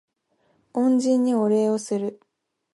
[0.73, 2.19] 恩人にお礼をする